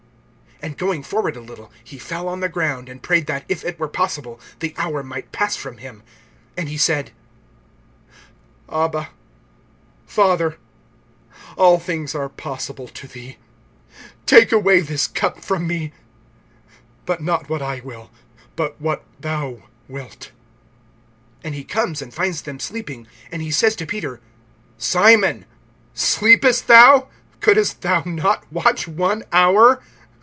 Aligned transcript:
(35)And 0.61 0.77
going 0.77 1.01
forward 1.01 1.35
a 1.35 1.41
little, 1.41 1.71
he 1.83 1.97
fell 1.97 2.27
on 2.27 2.39
the 2.39 2.47
ground, 2.47 2.87
and 2.87 3.01
prayed 3.01 3.25
that, 3.25 3.45
if 3.49 3.65
it 3.65 3.79
were 3.79 3.87
possible, 3.87 4.39
the 4.59 4.75
hour 4.77 5.01
might 5.01 5.31
pass 5.31 5.55
from 5.55 5.79
him. 5.79 6.03
(36)And 6.55 6.67
he 6.67 6.77
said: 6.77 7.11
Abba, 8.71 9.09
Father, 10.05 10.59
all 11.57 11.79
things 11.79 12.13
are 12.13 12.29
possible 12.29 12.87
to 12.89 13.07
thee; 13.07 13.37
take 14.27 14.51
away 14.51 14.81
this 14.81 15.07
cup 15.07 15.43
from 15.43 15.65
me; 15.65 15.93
but 17.07 17.23
not 17.23 17.49
what 17.49 17.63
I 17.63 17.79
will, 17.83 18.11
but 18.55 18.79
what 18.79 19.03
thou 19.19 19.63
wilt. 19.87 20.29
(37)And 21.43 21.53
he 21.55 21.63
comes, 21.63 22.03
and 22.03 22.13
finds 22.13 22.43
them 22.43 22.59
sleeping. 22.59 23.07
And 23.31 23.41
he 23.41 23.49
says 23.49 23.75
to 23.77 23.87
Peter: 23.87 24.21
Simon, 24.77 25.45
sleepest 25.95 26.67
thou? 26.67 27.07
Couldest 27.39 27.81
thou 27.81 28.03
not 28.05 28.45
watch 28.53 28.87
one 28.87 29.23
hour? 29.31 29.81